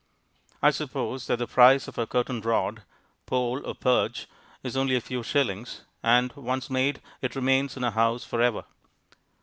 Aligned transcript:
I 0.63 0.71
suppose 0.71 1.27
that 1.27 1.37
the 1.37 1.45
price 1.45 1.87
of 1.87 1.99
a 1.99 2.07
curtain 2.07 2.41
rod 2.41 2.81
(pole 3.27 3.61
or 3.63 3.75
perch) 3.75 4.25
is 4.63 4.75
only 4.75 4.95
a 4.95 4.99
few 4.99 5.21
shillings, 5.21 5.81
and, 6.01 6.33
once 6.35 6.71
made, 6.71 7.01
it 7.21 7.35
remains 7.35 7.77
in 7.77 7.83
a 7.83 7.91
house 7.91 8.23
for 8.23 8.41
ever. 8.41 8.63